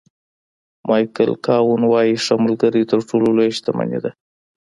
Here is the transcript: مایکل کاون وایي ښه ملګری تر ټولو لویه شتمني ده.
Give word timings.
مایکل 0.87 1.31
کاون 1.45 1.81
وایي 1.91 2.15
ښه 2.23 2.35
ملګری 2.43 2.83
تر 2.91 2.99
ټولو 3.09 3.27
لویه 3.37 3.55
شتمني 3.57 3.99
ده. 4.03 4.11